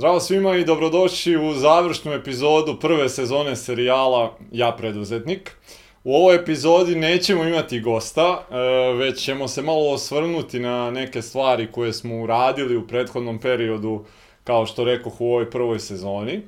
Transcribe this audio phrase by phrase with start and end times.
[0.00, 5.56] Zdravo svima i dobrodošli u završnu epizodu prve sezone serijala Ja preduzetnik.
[6.04, 8.56] U ovoj epizodi nećemo imati gosta, e,
[8.92, 14.04] već ćemo se malo osvrnuti na neke stvari koje smo uradili u prethodnom periodu,
[14.44, 16.32] kao što rekoh u ovoj prvoj sezoni.
[16.32, 16.40] E,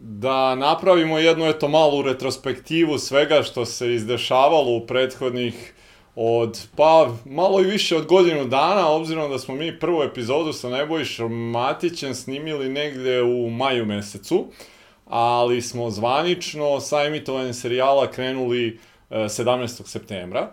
[0.00, 5.72] da napravimo jednu eto malu retrospektivu svega što se izdešavalo u prethodnih
[6.16, 10.68] od, pa, malo i više od godinu dana, obzirom da smo mi prvu epizodu sa
[10.68, 14.46] Nebojšom Matićem snimili negde u maju mesecu,
[15.06, 18.78] ali smo zvanično sa emitovanjem serijala krenuli
[19.10, 19.64] 17.
[19.64, 20.52] E, septembra.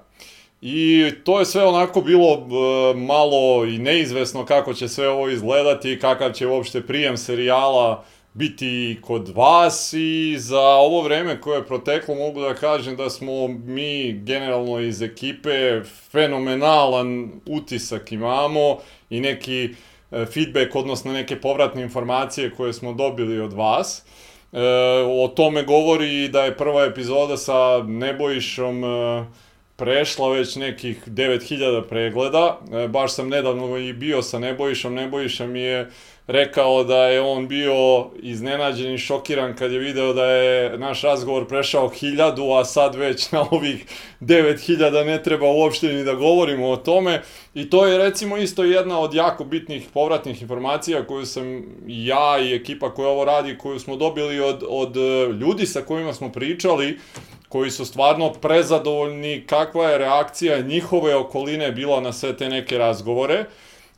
[0.61, 5.99] I to je sve onako bilo e, malo i neizvesno kako će sve ovo izgledati,
[5.99, 12.15] kakav će uopšte prijem serijala biti kod vas i za ovo vreme koje je proteklo
[12.15, 18.77] mogu da kažem da smo mi generalno iz ekipe fenomenalan utisak imamo
[19.09, 19.69] i neki
[20.11, 24.05] e, feedback, odnosno neke povratne informacije koje smo dobili od vas.
[24.51, 24.59] E,
[25.07, 29.25] o tome govori da je prva epizoda sa Nebojšom e,
[29.83, 32.59] prešla već nekih 9000 pregleda.
[32.73, 34.93] E, baš sam nedavno i bio sa Nebojšom.
[34.93, 35.89] Nebojša mi je
[36.27, 41.47] rekao da je on bio iznenađen i šokiran kad je video da je naš razgovor
[41.47, 43.85] prešao hiljadu, a sad već na ovih
[44.21, 47.21] 9000 ne treba uopšte ni da govorimo o tome.
[47.53, 52.55] I to je recimo isto jedna od jako bitnih povratnih informacija koju sam ja i
[52.55, 54.95] ekipa koja ovo radi, koju smo dobili od, od
[55.41, 56.99] ljudi sa kojima smo pričali,
[57.53, 63.45] koji su stvarno prezadovoljni kakva je reakcija njihove okoline bila na sve te neke razgovore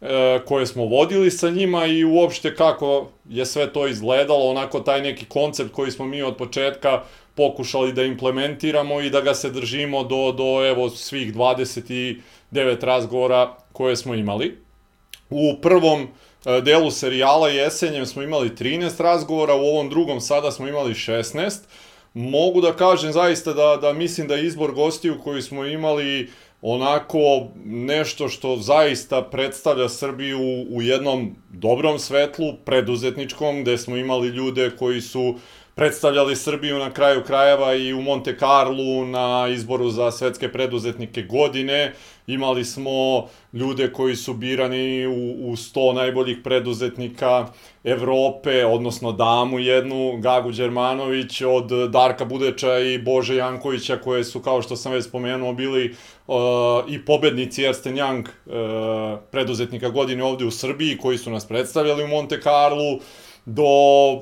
[0.02, 5.02] e, koje smo vodili sa njima i uopšte kako je sve to izgledalo, onako taj
[5.02, 7.03] neki koncept koji smo mi od početka
[7.36, 12.19] pokušali da implementiramo i da ga se držimo do, do evo svih 29
[12.81, 14.58] razgovora koje smo imali.
[15.30, 20.67] U prvom e, delu serijala jesenjem smo imali 13 razgovora, u ovom drugom sada smo
[20.67, 21.52] imali 16
[22.16, 26.29] mogu da kažem zaista da, da mislim da izbor gostiju koji smo imali
[26.62, 34.72] onako nešto što zaista predstavlja Srbiju u jednom dobrom svetlu, preduzetničkom, gde smo imali ljude
[34.79, 35.35] koji su
[35.75, 41.94] predstavljali Srbiju na kraju krajeva i u Monte Carlo na izboru za svetske preduzetnike godine.
[42.28, 47.47] Imali smo ljude koji su birani u, u 100 najboljih preduzetnika
[47.84, 54.62] Evrope, odnosno damu jednu, Gagu Đermanović, od Darka Budeča i Bože Jankovića, koje su, kao
[54.62, 55.96] što sam već spomenuo, bili
[56.28, 56.35] uh,
[56.88, 62.08] i pobednici Ersten Young uh, preduzetnika godine ovde u Srbiji, koji su nas predstavljali u
[62.08, 63.00] Monte Carlo
[63.45, 63.63] do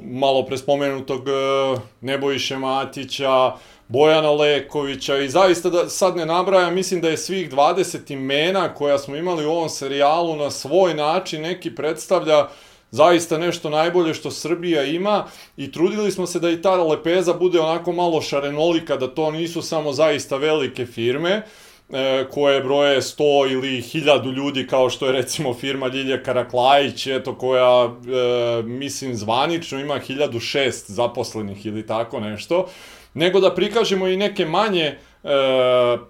[0.03, 3.51] malo prespomenutog uh, Nebojše Matića,
[3.87, 8.97] Bojana Lekovića i zaista da sad ne nabrajam, mislim da je svih 20 imena koja
[8.97, 12.47] smo imali u ovom serijalu na svoj način neki predstavlja
[12.91, 15.25] zaista nešto najbolje što Srbija ima
[15.57, 19.61] i trudili smo se da i ta lepeza bude onako malo šarenolika, da to nisu
[19.61, 21.43] samo zaista velike firme, e,
[22.31, 27.85] koje broje 100 ili 1000 ljudi kao što je recimo firma Ljilja Karaklajić, eto koja
[27.85, 32.69] e, mislim zvanično ima 1006 zaposlenih ili tako nešto,
[33.13, 34.97] nego da prikažemo i neke manje e,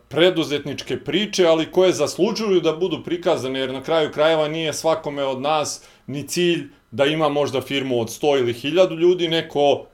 [0.10, 5.42] preduzetničke priče, ali koje zaslužuju da budu prikazane, jer na kraju krajeva nije svakome od
[5.42, 9.93] nas ni cilj da ima možda firmu od 100 ili 1000 ljudi, neko e,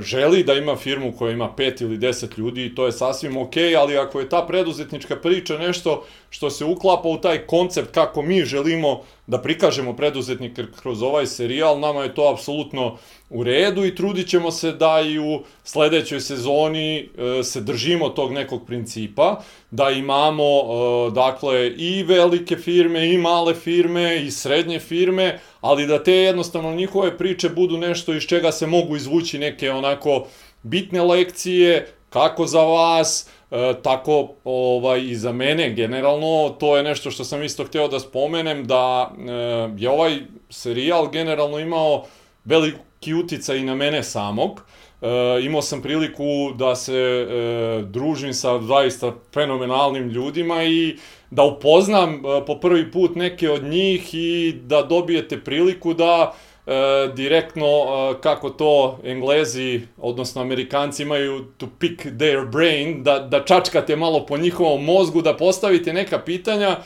[0.00, 3.54] želi da ima firmu koja ima 5 ili 10 ljudi i to je sasvim ok,
[3.78, 8.44] ali ako je ta preduzetnička priča nešto što se uklapa u taj koncept kako mi
[8.44, 12.98] želimo da prikažemo preduzetnike kroz ovaj serijal, nama je to apsolutno
[13.30, 18.32] u redu i trudit ćemo se da i u sledećoj sezoni e, se držimo tog
[18.32, 25.38] nekog principa, da imamo e, dakle i velike firme i male firme i srednje firme,
[25.66, 30.26] ali da te jednostavno njihove priče budu nešto iz čega se mogu izvući neke onako
[30.62, 37.10] bitne lekcije, kako za vas, e, tako ovaj, i za mene generalno, to je nešto
[37.10, 39.32] što sam isto hteo da spomenem, da e,
[39.78, 40.18] je ovaj
[40.50, 42.04] serijal generalno imao
[42.44, 44.62] veliki uticaj i na mene samog.
[45.02, 50.96] E, imao sam priliku da se e, družim sa zaista fenomenalnim ljudima i
[51.30, 56.34] da upoznam e, po prvi put neke od njih i da dobijete priliku da
[56.66, 56.72] e,
[57.14, 63.96] direktno e, kako to Englezi, odnosno Amerikanci imaju to pick their brain, da, da čačkate
[63.96, 66.76] malo po njihovom mozgu, da postavite neka pitanja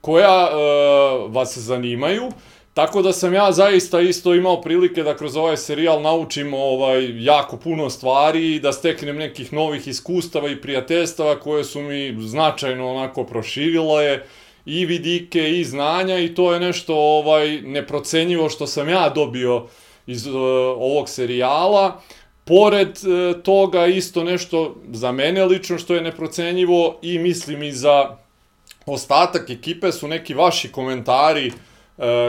[0.00, 0.54] koja e,
[1.28, 2.30] vas zanimaju.
[2.74, 7.56] Tako da sam ja zaista isto imao prilike da kroz ovaj serijal naučim ovaj, jako
[7.56, 13.24] puno stvari i da steknem nekih novih iskustava i prijateljstava koje su mi značajno onako
[13.24, 14.20] proširile
[14.66, 19.66] i vidike i znanja i to je nešto ovaj neprocenjivo što sam ja dobio
[20.06, 20.34] iz uh,
[20.78, 22.00] ovog serijala.
[22.44, 28.16] Pored uh, toga isto nešto za mene lično što je neprocenjivo i mislim i za
[28.86, 31.54] ostatak ekipe su neki vaši komentari uh,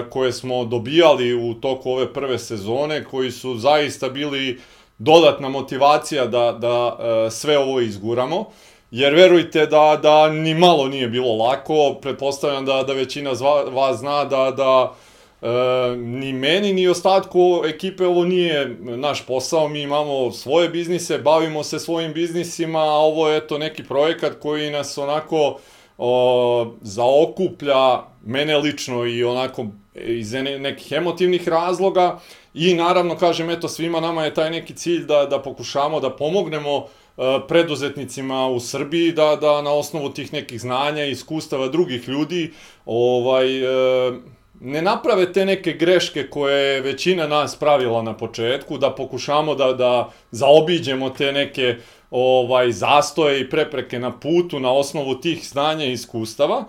[0.10, 4.60] koje smo dobijali u toku ove prve sezone koji su zaista bili
[4.98, 8.46] dodatna motivacija da, da uh, sve ovo izguramo.
[8.92, 13.32] Jer verujte da, da ni malo nije bilo lako, pretpostavljam da, da većina
[13.72, 14.94] vas zna da, da
[15.42, 21.64] e, ni meni ni ostatku ekipe ovo nije naš posao, mi imamo svoje biznise, bavimo
[21.64, 25.60] se svojim biznisima, a ovo je to neki projekat koji nas onako
[25.98, 29.66] o, zaokuplja, mene lično i onako
[29.96, 32.20] iz nekih emotivnih razloga
[32.54, 36.86] i naravno kažem eto svima nama je taj neki cilj da, da pokušamo da pomognemo
[37.18, 42.52] E, preduzetnicima u Srbiji da da na osnovu tih nekih znanja i iskustava drugih ljudi
[42.86, 44.12] ovaj e,
[44.60, 49.74] ne naprave te neke greške koje je većina nas pravila na početku, da pokušamo da,
[49.74, 51.76] da zaobiđemo te neke
[52.12, 56.64] ovaj zastoje i prepreke na putu na osnovu tih znanja i iskustava.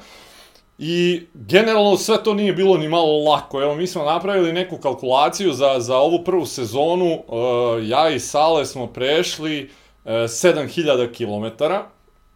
[0.79, 3.63] I generalno sve to nije bilo ni malo lako.
[3.63, 7.23] Evo, mi smo napravili neku kalkulaciju za, za ovu prvu sezonu.
[7.29, 9.71] Uh, ja i Sale smo prešli
[10.05, 11.65] uh, 7000 km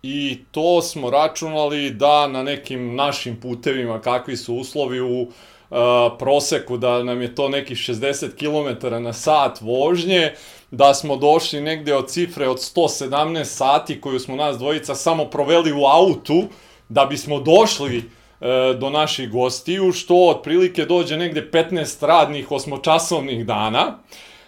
[0.03, 5.29] i to smo računali da na nekim našim putevima kakvi su uslovi u
[5.70, 5.76] Uh,
[6.19, 10.32] proseku da nam je to nekih 60 km na sat vožnje,
[10.70, 15.72] da smo došli negde od cifre od 117 sati koju smo nas dvojica samo proveli
[15.72, 16.43] u autu
[16.88, 23.99] da bismo došli uh, do naših gostiju, što otprilike dođe negde 15 radnih osmočasovnih dana.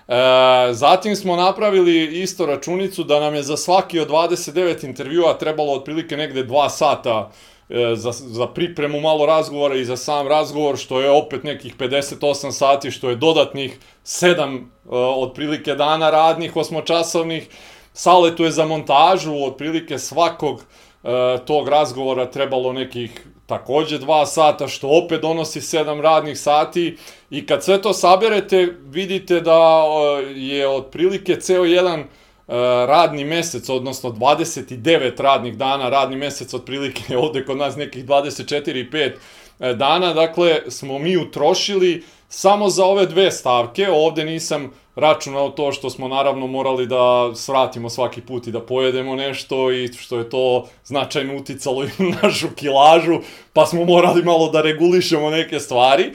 [0.09, 5.73] E, zatim smo napravili isto računicu da nam je za svaki od 29 intervjua trebalo
[5.73, 7.31] otprilike negde 2 sata
[7.95, 12.91] za, za pripremu malo razgovora i za sam razgovor, što je opet nekih 58 sati,
[12.91, 14.63] što je dodatnih 7 e,
[14.95, 17.49] otprilike dana radnih, osmočasovnih.
[17.93, 24.89] Saletu je za montažu otprilike svakog e, tog razgovora trebalo nekih takođe dva sata, što
[24.89, 26.97] opet donosi sedam radnih sati
[27.31, 29.85] i kad sve to saberete, vidite da
[30.35, 32.07] je otprilike ceo jedan e,
[32.87, 38.91] radni mesec, odnosno 29 radnih dana, radni mesec otprilike ovde kod nas nekih 24 i
[38.91, 39.13] 5
[39.61, 45.73] e, dana, dakle smo mi utrošili samo za ove dve stavke, ovde nisam računao to
[45.73, 50.31] što smo naravno morali da svratimo svaki put i da pojedemo nešto i što je
[50.31, 53.19] to značajno uticalo i na našu kilažu,
[53.53, 56.13] pa smo morali malo da regulišemo neke stvari,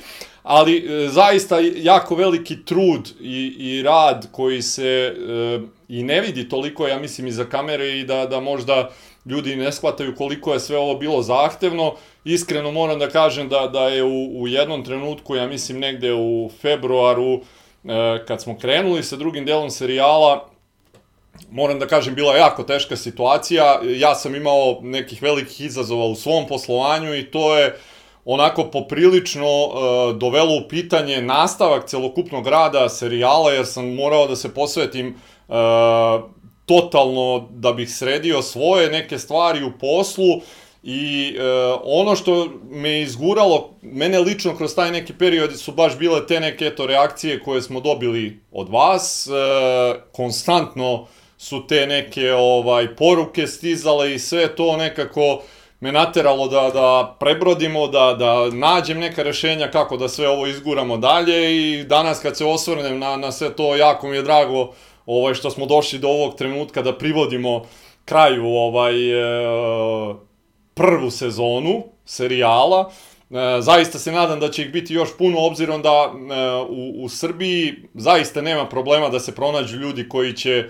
[0.47, 6.49] ali e, zaista jako veliki trud i, i rad koji se e, i ne vidi
[6.49, 8.89] toliko, ja mislim, iza kamere i da, da možda
[9.25, 11.95] ljudi ne shvataju koliko je sve ovo bilo zahtevno.
[12.25, 16.51] Iskreno moram da kažem da, da je u, u jednom trenutku, ja mislim negde u
[16.61, 17.41] februaru,
[17.87, 20.49] E, kad smo krenuli sa drugim delom serijala,
[21.51, 23.79] moram da kažem, bila je jako teška situacija.
[23.83, 27.75] Ja sam imao nekih velikih izazova u svom poslovanju i to je
[28.29, 34.53] onako poprilično uh, dovelo u pitanje nastavak celokupnog rada serijala, jer sam morao da se
[34.53, 35.15] posvetim
[35.47, 35.55] uh,
[36.65, 40.41] totalno da bih sredio svoje neke stvari u poslu
[40.83, 41.41] I e,
[41.83, 46.65] ono što me izguralo, mene lično kroz taj neki period su baš bile te neke
[46.65, 49.27] eto reakcije koje smo dobili od vas.
[49.27, 49.31] E,
[50.11, 51.07] konstantno
[51.37, 55.41] su te neke ovaj poruke stizale i sve to nekako
[55.79, 60.97] me nateralo da, da prebrodimo, da, da nađem neka rešenja kako da sve ovo izguramo
[60.97, 64.73] dalje i danas kad se osvrnem na, na sve to, jako mi je drago
[65.05, 67.65] ovaj, što smo došli do ovog trenutka da privodimo
[68.05, 70.15] kraju ovaj, e,
[70.73, 72.91] prvu sezonu serijala.
[73.29, 76.17] E, zaista se nadam da će ih biti još puno, obzirom da e,
[76.69, 80.69] u, u Srbiji zaista nema problema da se pronađu ljudi koji će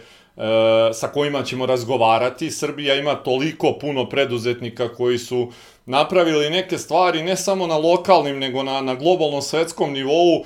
[0.94, 2.52] sa kojima ćemo razgovarati.
[2.52, 5.52] Srbija ima toliko puno preduzetnika koji su
[5.86, 10.44] napravili neke stvari ne samo na lokalnim, nego na, na globalnom svetskom nivou, e,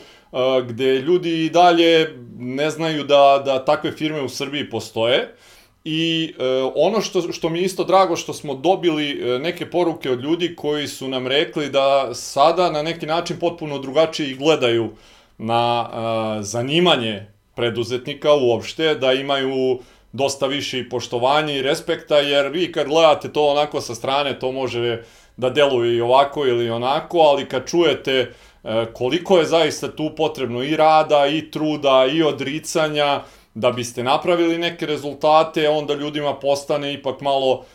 [0.68, 5.36] gde ljudi i dalje ne znaju da, da takve firme u Srbiji postoje.
[5.84, 6.44] I e,
[6.76, 10.88] ono što, što mi isto drago što smo dobili e, neke poruke od ljudi koji
[10.88, 14.90] su nam rekli da sada na neki način potpuno drugačije gledaju
[15.38, 17.28] na e, zanimanje
[17.62, 19.80] preduzetnika uopšte, da imaju
[20.12, 24.52] dosta više i poštovanja i respekta, jer vi kad gledate to onako sa strane, to
[24.52, 25.04] može
[25.38, 30.64] da deluje i ovako ili onako, ali kad čujete e, koliko je zaista tu potrebno
[30.64, 33.22] i rada, i truda, i odricanja,
[33.54, 37.66] da biste napravili neke rezultate, onda ljudima postane ipak malo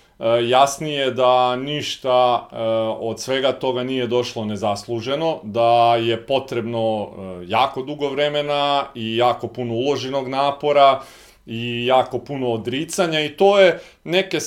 [0.49, 2.49] jasnije da ništa
[3.01, 7.11] od svega toga nije došlo nezasluženo, da je potrebno
[7.47, 11.03] jako dugo vremena i jako puno uloženog napora,
[11.47, 14.41] i jako puno odricanja i to je neke e,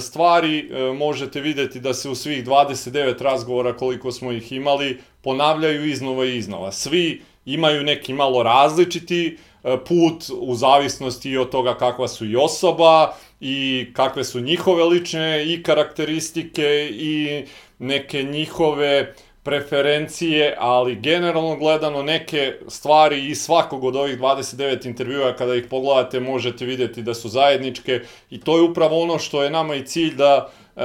[0.00, 5.84] stvari e, možete videti da se u svih 29 razgovora koliko smo ih imali ponavljaju
[5.84, 6.72] iznova i iznova.
[6.72, 13.14] Svi imaju neki malo različiti e, put u zavisnosti od toga kakva su i osoba
[13.40, 17.44] i kakve su njihove lične i karakteristike i
[17.78, 25.54] neke njihove preferencije, ali generalno gledano neke stvari i svakog od ovih 29 intervjua kada
[25.54, 29.74] ih pogledate možete videti da su zajedničke i to je upravo ono što je nama
[29.74, 30.80] i cilj da e,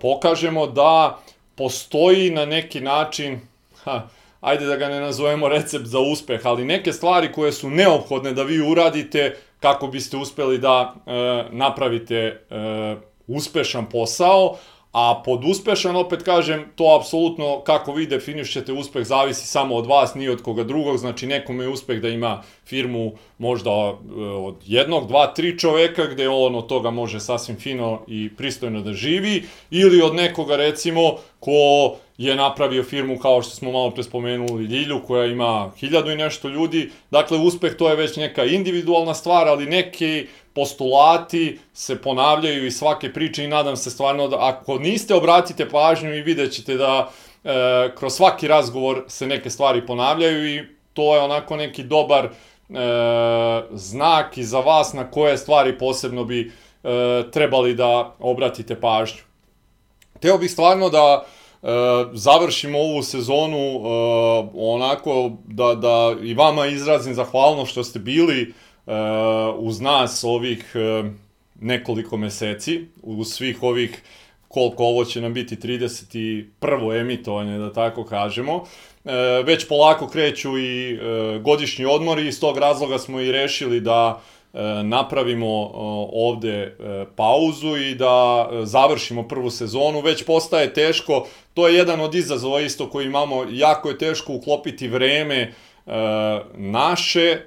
[0.00, 1.18] pokažemo da
[1.54, 3.40] postoji na neki način
[3.84, 4.08] ha,
[4.40, 8.42] ajde da ga ne nazovemo recept za uspeh, ali neke stvari koje su neophodne da
[8.42, 12.36] vi uradite kako biste uspeli da e, napravite e,
[13.26, 14.56] uspešan posao,
[14.96, 20.14] A pod uspešan, opet kažem, to apsolutno kako vi definišete uspeh zavisi samo od vas,
[20.14, 25.08] ni od koga drugog, znači nekome je uspeh da ima firmu možda e, od jednog,
[25.08, 30.02] dva, tri čoveka gde on od toga može sasvim fino i pristojno da živi, ili
[30.02, 35.26] od nekoga recimo ko je napravio firmu kao što smo malo pre spomenuli Ljilju koja
[35.26, 40.26] ima hiljadu i nešto ljudi, dakle uspeh to je već neka individualna stvar, ali neki
[40.52, 46.14] postulati se ponavljaju i svake priče i nadam se stvarno da ako niste obratite pažnju
[46.14, 47.10] i vidjet ćete da
[47.44, 47.50] e,
[47.98, 52.30] kroz svaki razgovor se neke stvari ponavljaju i to je onako neki dobar e,
[53.70, 56.50] znak i za vas na koje stvari posebno bi e,
[57.32, 59.20] trebali da obratite pažnju.
[60.20, 61.45] Teo bih stvarno da e,
[62.12, 63.80] završimo ovu sezonu e,
[64.54, 68.52] onako da, da i vama izrazim zahvalno što ste bili
[68.86, 68.92] Uh,
[69.58, 70.76] uz nas ovih
[71.60, 74.02] nekoliko meseci, uz svih ovih
[74.48, 77.00] koliko ovo će nam biti 31.
[77.00, 78.54] emitovanje, da tako kažemo.
[78.54, 79.10] Uh,
[79.44, 80.98] već polako kreću i
[81.40, 84.22] godišnji odmori iz tog razloga smo i rešili da
[84.84, 85.70] napravimo
[86.12, 86.76] ovde
[87.16, 90.00] pauzu i da završimo prvu sezonu.
[90.00, 94.88] Već postaje teško, to je jedan od izazova isto koji imamo, jako je teško uklopiti
[94.88, 95.52] vreme
[96.54, 97.40] naše,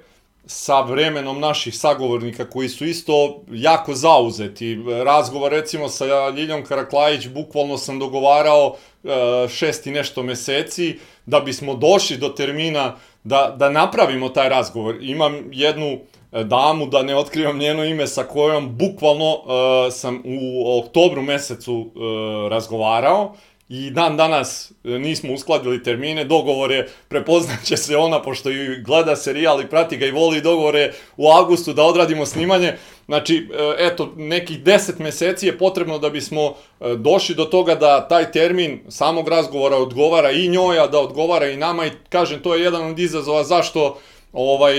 [0.46, 4.78] sa vremenom naših sagovornika koji su isto jako zauzeti.
[5.04, 8.74] Razgovor recimo sa Ljiljom Karaklajić, bukvalno sam dogovarao
[9.04, 9.08] e,
[9.48, 14.96] šest i nešto meseci da bismo došli do termina da, da napravimo taj razgovor.
[15.00, 15.98] Imam jednu e,
[16.32, 22.50] damu, da ne otkrivam njeno ime, sa kojom bukvalno uh, sam u oktobru mesecu uh,
[22.50, 23.34] razgovarao.
[23.72, 29.60] I dan danas e, nismo uskladili termine, dogovore, prepoznaće se ona, pošto i gleda serijal
[29.60, 32.72] i prati ga i voli dogovore u avgustu da odradimo snimanje.
[33.06, 36.54] Znači, eto, nekih 10 meseci je potrebno da bismo
[36.96, 41.56] došli do toga da taj termin samog razgovora odgovara i njoj, a da odgovara i
[41.56, 41.86] nama.
[41.86, 43.98] I kažem, to je jedan od izazova zašto
[44.32, 44.74] ovaj,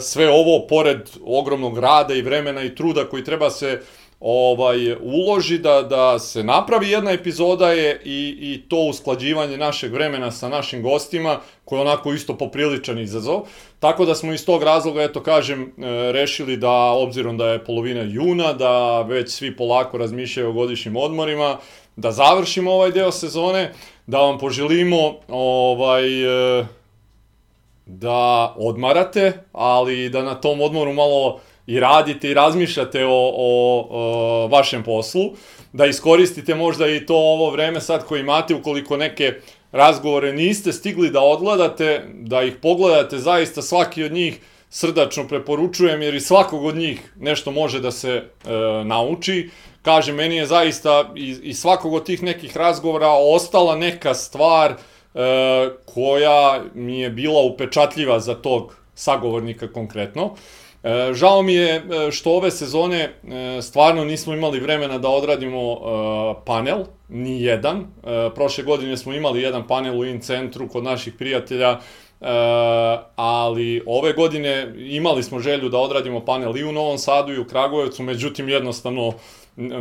[0.00, 3.80] sve ovo, pored ogromnog rada i vremena i truda koji treba se
[4.22, 10.30] ovaj uloži da da se napravi jedna epizoda je i i to usklađivanje našeg vremena
[10.30, 13.40] sa našim gostima koji je onako isto popriličan izazov.
[13.80, 15.68] Tako da smo iz tog razloga eto kažem e,
[16.12, 21.58] rešili da obzirom da je polovina juna da već svi polako razmišljaju o godišnjim odmorima,
[21.96, 23.72] da završimo ovaj deo sezone,
[24.06, 26.22] da vam poželimo ovaj
[26.60, 26.66] e,
[27.98, 34.46] da odmarate, ali da na tom odmoru malo i radite i razmišljate o, o, o
[34.46, 35.32] vašem poslu,
[35.72, 39.34] da iskoristite možda i to ovo vreme sad koje imate ukoliko neke
[39.72, 46.14] razgovore niste stigli da odgledate, da ih pogledate zaista svaki od njih srdačno preporučujem jer
[46.14, 48.50] i svakog od njih nešto može da se e,
[48.84, 49.50] nauči.
[49.82, 54.91] Kaže, meni je zaista i, i svakog od tih nekih razgovora ostala neka stvar e,
[55.94, 60.34] koja mi je bila upečatljiva za tog sagovornika konkretno.
[60.82, 65.78] E, žao mi je e, što ove sezone e, stvarno nismo imali vremena da odradimo
[66.44, 67.86] panel, ni jedan.
[68.34, 71.78] Prošle godine smo imali jedan panel u in centru kod naših prijatelja,
[73.16, 77.44] ali ove godine imali smo želju da odradimo panel i u Novom Sadu i u
[77.44, 79.12] Kragujevcu, međutim jednostavno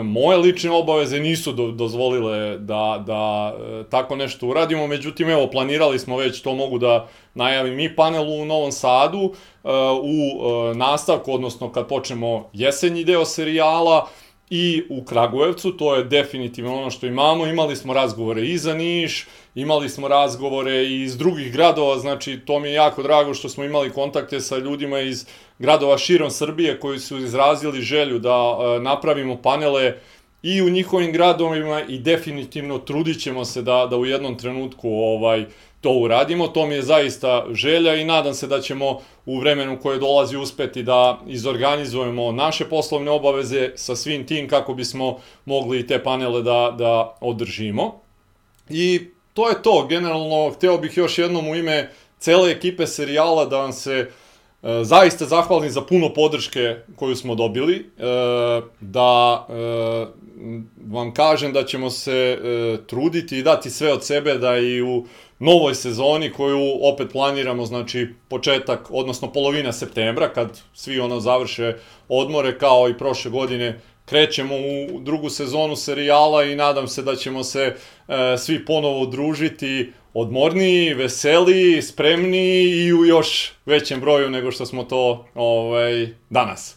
[0.03, 5.99] moje lične obaveze nisu do, dozvolile da, da e, tako nešto uradimo, međutim evo planirali
[5.99, 9.67] smo već, to mogu da najavim i panel u Novom Sadu, e,
[10.01, 14.07] u e, nastavku, odnosno kad počnemo jesenji deo serijala,
[14.53, 17.47] i u Kragujevcu, to je definitivno ono što imamo.
[17.47, 22.59] Imali smo razgovore i za Niš, imali smo razgovore i iz drugih gradova, znači to
[22.59, 25.25] mi je jako drago što smo imali kontakte sa ljudima iz
[25.59, 29.93] gradova širom Srbije koji su izrazili želju da e, napravimo panele
[30.43, 35.45] i u njihovim gradovima i definitivno trudit ćemo se da, da u jednom trenutku ovaj,
[35.81, 36.47] to uradimo.
[36.47, 40.83] To mi je zaista želja i nadam se da ćemo u vremenu koje dolazi uspeti
[40.83, 47.17] da izorganizujemo naše poslovne obaveze sa svim tim kako bismo mogli te panele da, da
[47.21, 48.01] održimo.
[48.69, 49.01] I
[49.33, 53.73] to je to, generalno hteo bih još jednom u ime cele ekipe serijala da vam
[53.73, 54.07] se e,
[54.83, 57.81] zaista zahvalim za puno podrške koju smo dobili, e,
[58.79, 59.53] da e,
[60.91, 65.05] vam kažem da ćemo se e, truditi i dati sve od sebe da i u
[65.41, 71.75] novoj sezoni koju opet planiramo, znači početak, odnosno polovina septembra, kad svi ono završe
[72.09, 77.43] odmore kao i prošle godine, krećemo u drugu sezonu serijala i nadam se da ćemo
[77.43, 77.75] se
[78.07, 84.83] e, svi ponovo družiti odmorniji, veseliji, spremniji i u još većem broju nego što smo
[84.83, 86.75] to ovaj, danas.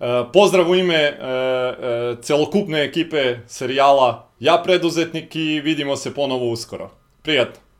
[0.00, 6.50] E, pozdrav u ime e, e, celokupne ekipe serijala Ja preduzetnik i vidimo se ponovo
[6.50, 6.90] uskoro.
[7.22, 7.71] Prijatno!